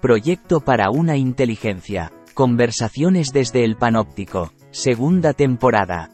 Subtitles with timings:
[0.00, 2.10] Proyecto para una inteligencia.
[2.32, 4.50] Conversaciones desde el panóptico.
[4.70, 6.08] Segunda temporada.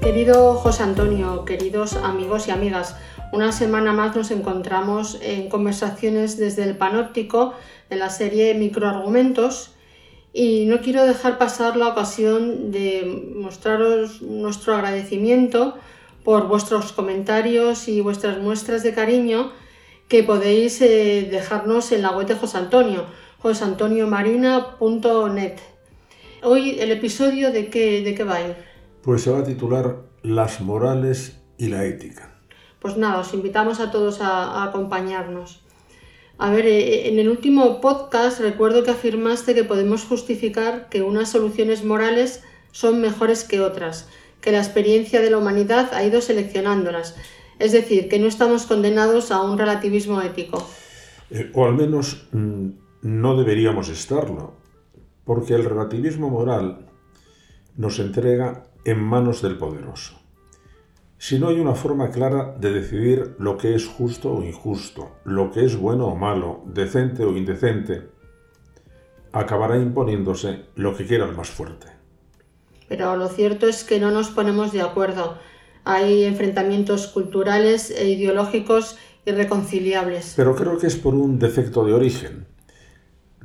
[0.00, 2.96] Querido José Antonio, queridos amigos y amigas,
[3.32, 7.54] una semana más nos encontramos en conversaciones desde el panóptico
[7.88, 9.74] de la serie Microargumentos
[10.32, 15.74] y no quiero dejar pasar la ocasión de mostraros nuestro agradecimiento
[16.24, 19.52] por vuestros comentarios y vuestras muestras de cariño
[20.08, 23.06] que podéis eh, dejarnos en la web de José Antonio,
[23.38, 25.56] josantoniomarina.net.
[26.42, 28.56] Hoy el episodio de qué, de qué va a ir?
[29.02, 32.29] Pues se va a titular Las morales y la ética.
[32.80, 35.60] Pues nada, os invitamos a todos a, acompañarnos.
[36.38, 41.30] A ver, eh, en el último podcast recuerdo que afirmaste que podemos justificar que unas
[41.30, 44.08] soluciones morales son mejores que otras,
[44.40, 47.16] que la experiencia de la humanidad ha ido seleccionándolas.
[47.58, 50.66] Es decir, que no estamos condenados a un relativismo ético.
[51.30, 52.68] Eh, o al menos mm,
[53.02, 54.54] no deberíamos estarlo,
[55.24, 56.86] porque el relativismo moral
[57.76, 60.19] nos entrega en manos del poderoso.
[61.22, 65.50] Si no hay una forma clara de decidir lo que es justo o injusto, lo
[65.50, 68.08] que es bueno o malo, decente o indecente,
[69.30, 71.88] acabará imponiéndose lo que quiera el más fuerte.
[72.88, 75.36] Pero lo cierto es que no nos ponemos de acuerdo.
[75.84, 78.96] Hay enfrentamientos culturales e ideológicos
[79.26, 80.32] irreconciliables.
[80.36, 82.46] Pero creo que es por un defecto de origen.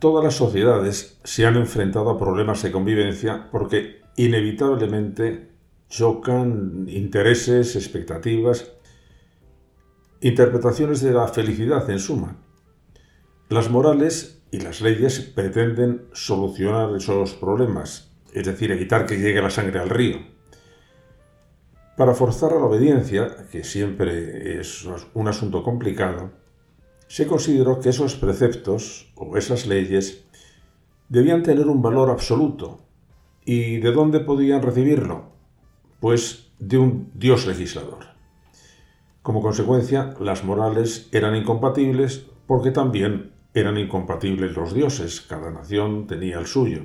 [0.00, 5.49] Todas las sociedades se han enfrentado a problemas de convivencia porque inevitablemente
[5.90, 8.72] chocan intereses, expectativas,
[10.20, 12.36] interpretaciones de la felicidad en suma.
[13.48, 19.50] Las morales y las leyes pretenden solucionar esos problemas, es decir, evitar que llegue la
[19.50, 20.18] sangre al río.
[21.96, 26.30] Para forzar a la obediencia, que siempre es un asunto complicado,
[27.08, 30.24] se consideró que esos preceptos o esas leyes
[31.08, 32.78] debían tener un valor absoluto.
[33.44, 35.29] ¿Y de dónde podían recibirlo?
[36.00, 38.06] Pues de un Dios legislador.
[39.22, 46.38] Como consecuencia, las morales eran incompatibles porque también eran incompatibles los dioses, cada nación tenía
[46.38, 46.84] el suyo.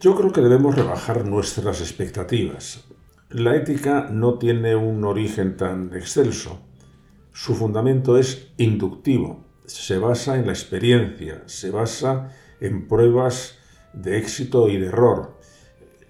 [0.00, 2.84] Yo creo que debemos rebajar nuestras expectativas.
[3.30, 6.60] La ética no tiene un origen tan excelso.
[7.32, 12.30] Su fundamento es inductivo, se basa en la experiencia, se basa
[12.60, 13.58] en pruebas
[13.92, 15.37] de éxito y de error,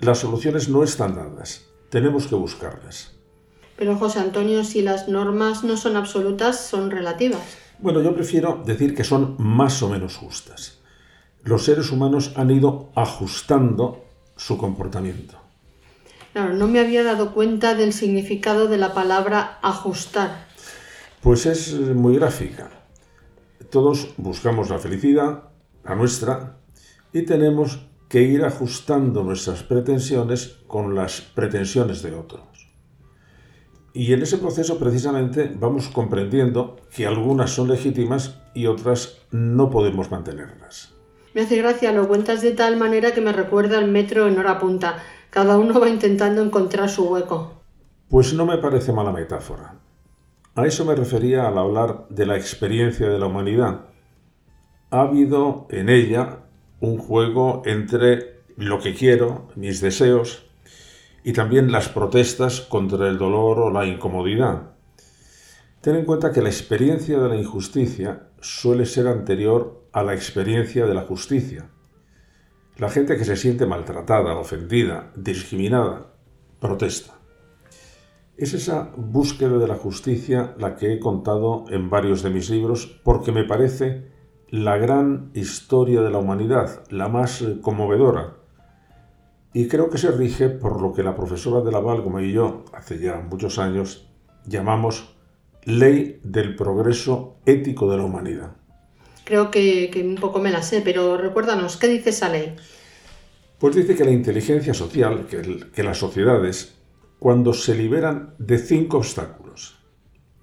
[0.00, 3.12] las soluciones no están dadas, tenemos que buscarlas.
[3.76, 7.40] Pero José Antonio, si las normas no son absolutas, son relativas.
[7.78, 10.80] Bueno, yo prefiero decir que son más o menos justas.
[11.44, 14.04] Los seres humanos han ido ajustando
[14.36, 15.38] su comportamiento.
[16.32, 20.46] Claro, no me había dado cuenta del significado de la palabra ajustar.
[21.22, 22.70] Pues es muy gráfica.
[23.70, 25.44] Todos buscamos la felicidad,
[25.84, 26.58] la nuestra,
[27.12, 32.42] y tenemos que ir ajustando nuestras pretensiones con las pretensiones de otros.
[33.92, 40.10] Y en ese proceso precisamente vamos comprendiendo que algunas son legítimas y otras no podemos
[40.10, 40.94] mantenerlas.
[41.34, 44.58] Me hace gracia, lo cuentas de tal manera que me recuerda al metro en hora
[44.58, 45.02] punta.
[45.30, 47.62] Cada uno va intentando encontrar su hueco.
[48.08, 49.74] Pues no me parece mala metáfora.
[50.54, 53.82] A eso me refería al hablar de la experiencia de la humanidad.
[54.90, 56.47] Ha habido en ella
[56.80, 60.46] un juego entre lo que quiero, mis deseos,
[61.24, 64.72] y también las protestas contra el dolor o la incomodidad.
[65.80, 70.86] Ten en cuenta que la experiencia de la injusticia suele ser anterior a la experiencia
[70.86, 71.70] de la justicia.
[72.76, 76.14] La gente que se siente maltratada, ofendida, discriminada,
[76.60, 77.14] protesta.
[78.36, 82.86] Es esa búsqueda de la justicia la que he contado en varios de mis libros
[83.02, 84.12] porque me parece
[84.50, 88.36] la gran historia de la humanidad, la más eh, conmovedora.
[89.52, 92.64] Y creo que se rige por lo que la profesora de Laval, como y yo,
[92.72, 94.08] hace ya muchos años,
[94.46, 95.16] llamamos
[95.64, 98.56] ley del progreso ético de la humanidad.
[99.24, 102.56] Creo que, un poco me la sé, pero recuérdanos, ¿qué dice esa ley?
[103.58, 106.78] Pues dice que la inteligencia social, que, que las sociedades,
[107.18, 109.78] cuando se liberan de cinco obstáculos,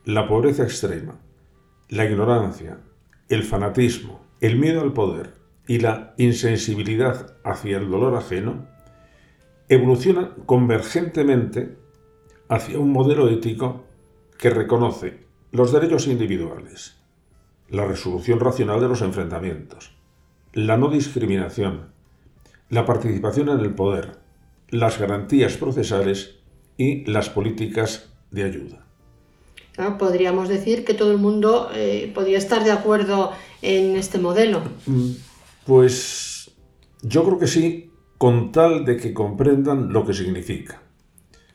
[0.04, 1.19] la pobreza extrema,
[1.90, 2.80] la ignorancia,
[3.30, 5.33] el fanatismo, el miedo al poder
[5.68, 8.68] y la insensibilidad hacia el dolor ajeno
[9.68, 11.77] evolucionan convergentemente
[12.50, 13.86] hacia un modelo ético
[14.38, 16.98] que reconoce los derechos individuales,
[17.69, 19.95] la resolución racional de los enfrentamientos,
[20.54, 21.89] la no discriminación,
[22.69, 24.19] la participación en el poder,
[24.69, 26.39] las garantías procesales
[26.78, 28.85] y las políticas de ayuda.
[29.98, 33.31] Podríamos decir que todo el mundo eh, podría estar de acuerdo
[33.62, 34.62] en este modelo.
[34.86, 35.12] Mm,
[35.66, 36.51] pues
[37.01, 40.81] yo creo que sí, con tal de que comprendan lo que significa.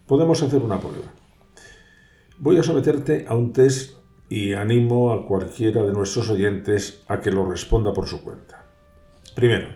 [0.06, 1.12] Podemos hacer una prueba.
[2.38, 3.96] Voy a someterte a un test
[4.28, 8.64] y animo a cualquiera de nuestros oyentes a que lo responda por su cuenta.
[9.34, 9.68] Primero,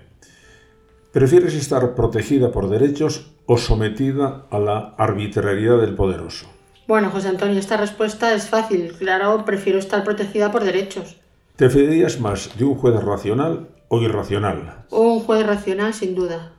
[1.12, 6.53] ¿prefieres estar protegida por derechos o sometida a la arbitrariedad del poderoso?
[6.86, 8.92] Bueno, José Antonio, esta respuesta es fácil.
[8.98, 11.16] Claro, prefiero estar protegida por derechos.
[11.56, 14.84] ¿Te fiarías más de un juez racional o irracional?
[14.90, 16.52] Un juez racional, sin duda.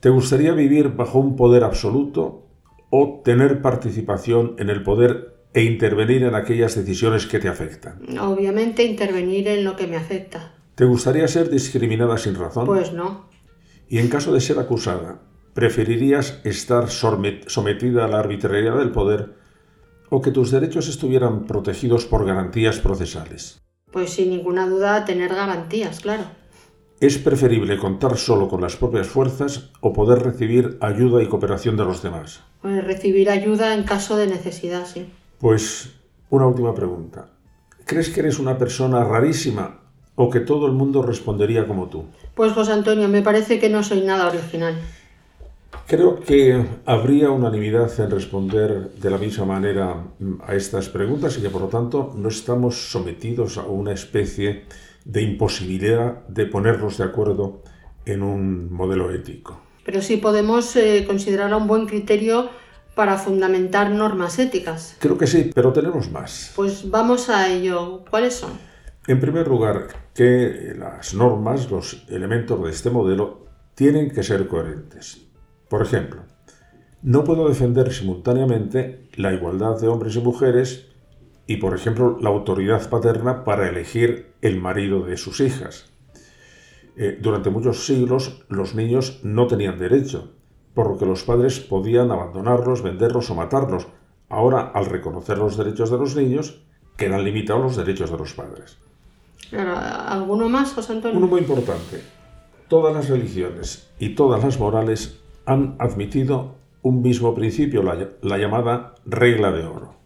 [0.00, 2.46] ¿Te gustaría vivir bajo un poder absoluto
[2.90, 8.18] o tener participación en el poder e intervenir en aquellas decisiones que te afectan?
[8.18, 10.52] Obviamente intervenir en lo que me afecta.
[10.74, 12.66] ¿Te gustaría ser discriminada sin razón?
[12.66, 13.28] Pues no.
[13.88, 15.22] Y en caso de ser acusada,
[15.54, 19.34] ¿preferirías estar sometida a la arbitrariedad del poder
[20.10, 23.62] o que tus derechos estuvieran protegidos por garantías procesales?
[23.90, 26.24] Pues sin ninguna duda tener garantías, claro.
[27.00, 31.84] Es preferible contar solo con las propias fuerzas o poder recibir ayuda y cooperación de
[31.84, 32.42] los demás.
[32.60, 35.08] Pues recibir ayuda en caso de necesidad, sí.
[35.38, 35.94] Pues
[36.28, 37.30] una última pregunta.
[37.86, 39.80] ¿Crees que eres una persona rarísima
[40.14, 42.04] o que todo el mundo respondería como tú?
[42.34, 44.74] Pues José Antonio, me parece que no soy nada original.
[45.86, 50.04] Creo que habría unanimidad en responder de la misma manera
[50.46, 54.66] a estas preguntas y que por lo tanto no estamos sometidos a una especie
[55.04, 57.62] de imposibilidad de ponernos de acuerdo
[58.04, 59.60] en un modelo ético.
[59.84, 62.50] Pero sí podemos eh, considerar un buen criterio
[62.94, 64.96] para fundamentar normas éticas.
[64.98, 66.52] Creo que sí, pero tenemos más.
[66.54, 68.04] Pues vamos a ello.
[68.10, 68.52] ¿Cuáles son?
[69.06, 75.29] En primer lugar, que las normas, los elementos de este modelo, tienen que ser coherentes.
[75.70, 76.22] Por ejemplo,
[77.00, 80.88] no puedo defender simultáneamente la igualdad de hombres y mujeres
[81.46, 85.86] y, por ejemplo, la autoridad paterna para elegir el marido de sus hijas.
[86.96, 90.32] Eh, durante muchos siglos los niños no tenían derecho,
[90.74, 93.86] por lo que los padres podían abandonarlos, venderlos o matarlos.
[94.28, 96.64] Ahora, al reconocer los derechos de los niños,
[96.96, 98.76] quedan limitados los derechos de los padres.
[99.52, 101.18] ¿Alguno más, José Antonio?
[101.18, 102.02] Uno muy importante.
[102.66, 109.52] Todas las religiones y todas las morales han admitido un mismo principio, la llamada regla
[109.52, 110.00] de oro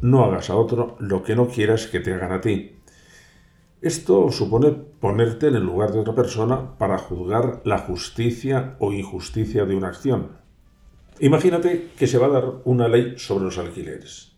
[0.00, 2.76] no hagas a otro lo que no quieras que te hagan a ti.
[3.80, 9.64] Esto supone ponerte en el lugar de otra persona para juzgar la justicia o injusticia
[9.64, 10.38] de una acción.
[11.20, 14.36] Imagínate que se va a dar una ley sobre los alquileres.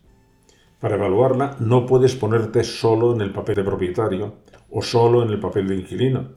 [0.79, 4.35] Para evaluarla no puedes ponerte solo en el papel de propietario
[4.69, 6.29] o solo en el papel de inquilino.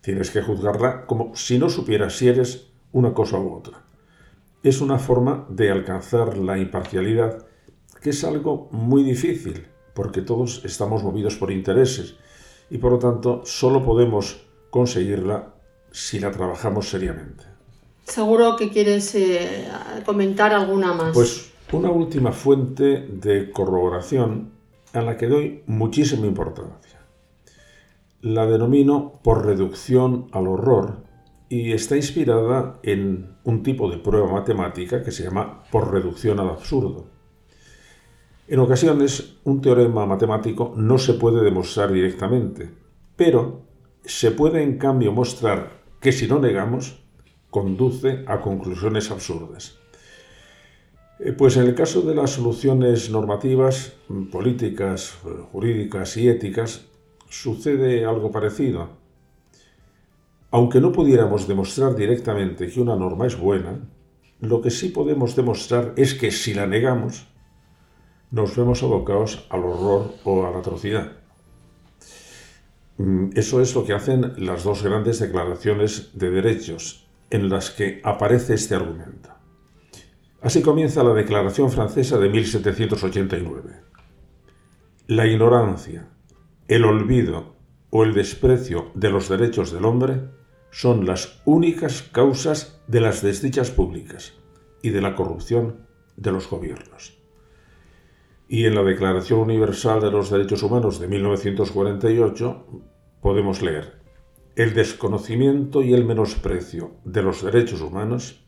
[0.00, 3.82] Tienes que juzgarla como si no supieras si eres una cosa u otra.
[4.62, 7.46] Es una forma de alcanzar la imparcialidad
[8.00, 12.16] que es algo muy difícil, porque todos estamos movidos por intereses
[12.70, 15.54] y por lo tanto solo podemos conseguirla
[15.90, 17.44] si la trabajamos seriamente.
[18.04, 19.68] Seguro que quieres eh,
[20.04, 21.14] comentar alguna más.
[21.14, 24.50] Pues una última fuente de corroboración
[24.92, 27.00] a la que doy muchísima importancia.
[28.20, 31.11] La denomino por reducción al horror
[31.52, 36.48] y está inspirada en un tipo de prueba matemática que se llama por reducción al
[36.48, 37.04] absurdo.
[38.48, 42.70] En ocasiones, un teorema matemático no se puede demostrar directamente,
[43.16, 43.66] pero
[44.02, 47.04] se puede en cambio mostrar que si lo negamos,
[47.50, 49.78] conduce a conclusiones absurdas.
[51.18, 53.92] Eh, pues en el caso de las soluciones normativas,
[54.30, 55.18] políticas,
[55.52, 56.86] jurídicas y éticas,
[57.28, 59.01] sucede algo parecido.
[60.52, 63.80] Aunque no pudiéramos demostrar directamente que una norma es buena,
[64.40, 67.26] lo que sí podemos demostrar es que si la negamos,
[68.30, 71.12] nos vemos abocados al horror o a la atrocidad.
[72.98, 78.02] Mm, eso es lo que hacen las dos grandes declaraciones de derechos en las que
[78.04, 79.30] aparece este argumento.
[80.42, 83.70] Así comienza la Declaración Francesa de 1789.
[85.06, 86.10] La ignorancia,
[86.68, 87.56] el olvido
[87.88, 90.41] o el desprecio de los derechos del hombre
[90.72, 94.34] son las únicas causas de las desdichas públicas
[94.82, 95.86] y de la corrupción
[96.16, 97.22] de los gobiernos
[98.52, 102.66] y en la Declaración Universal de los Derechos Humanos de 1948
[103.22, 104.02] podemos leer,
[104.56, 108.44] el desconocimiento y el menosprecio de los derechos humanos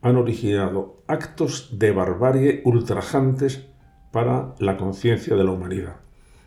[0.00, 3.68] han originado actos de barbarie ultrajantes
[4.12, 6.00] para la conciencia de la humanidad.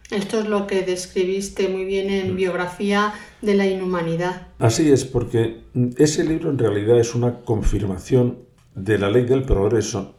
[0.09, 4.47] Esto es lo que describiste muy bien en Biografía de la Inhumanidad.
[4.57, 5.63] Así es, porque
[5.97, 8.39] ese libro en realidad es una confirmación
[8.73, 10.15] de la ley del progreso,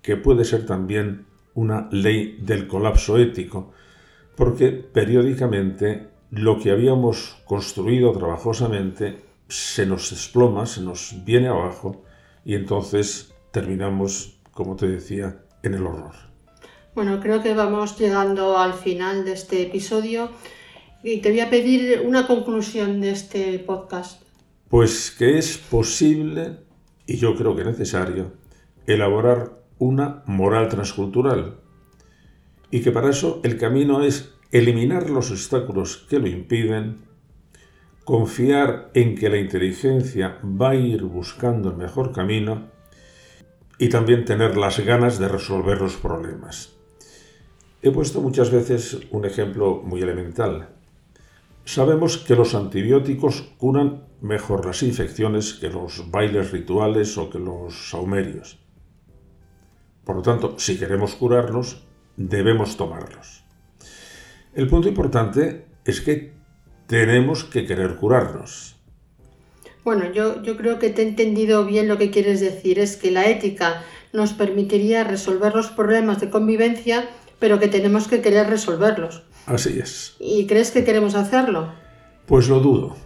[0.00, 3.72] que puede ser también una ley del colapso ético,
[4.36, 12.04] porque periódicamente lo que habíamos construido trabajosamente se nos desploma, se nos viene abajo
[12.44, 16.25] y entonces terminamos, como te decía, en el horror.
[16.96, 20.30] Bueno, creo que vamos llegando al final de este episodio
[21.02, 24.22] y te voy a pedir una conclusión de este podcast.
[24.70, 26.56] Pues que es posible,
[27.06, 28.32] y yo creo que necesario,
[28.86, 31.58] elaborar una moral transcultural
[32.70, 37.02] y que para eso el camino es eliminar los obstáculos que lo impiden,
[38.04, 42.70] confiar en que la inteligencia va a ir buscando el mejor camino
[43.78, 46.75] y también tener las ganas de resolver los problemas.
[47.86, 50.70] He puesto muchas veces un ejemplo muy elemental.
[51.64, 57.90] Sabemos que los antibióticos curan mejor las infecciones que los bailes rituales o que los
[57.90, 58.58] saumerios.
[60.04, 63.44] Por lo tanto, si queremos curarnos, debemos tomarlos.
[64.52, 66.32] El punto importante es que
[66.88, 68.74] tenemos que querer curarnos.
[69.84, 72.80] Bueno, yo, yo creo que te he entendido bien lo que quieres decir.
[72.80, 78.22] Es que la ética nos permitiría resolver los problemas de convivencia, pero que tenemos que
[78.22, 79.22] querer resolverlos.
[79.46, 80.16] Así es.
[80.18, 81.72] ¿Y crees que queremos hacerlo?
[82.26, 82.96] Pues lo dudo.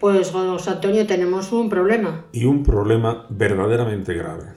[0.00, 2.26] Pues, José Antonio, tenemos un problema.
[2.32, 4.54] Y un problema verdaderamente grave.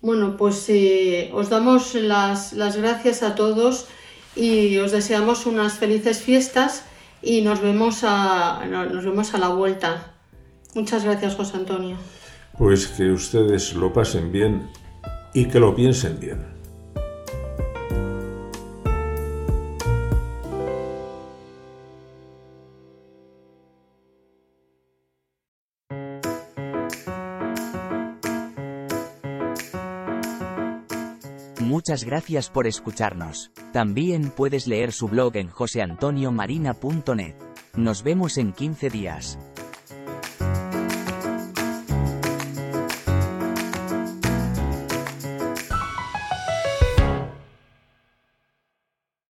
[0.00, 3.88] Bueno, pues eh, os damos las, las gracias a todos
[4.36, 6.84] y os deseamos unas felices fiestas
[7.22, 10.12] y nos vemos a, nos vemos a la vuelta.
[10.74, 11.96] Muchas gracias, José Antonio.
[12.56, 14.70] Pues que ustedes lo pasen bien
[15.34, 16.57] y que lo piensen bien.
[31.68, 33.50] Muchas gracias por escucharnos.
[33.74, 37.34] También puedes leer su blog en joseantoniomarina.net.
[37.76, 39.38] Nos vemos en 15 días.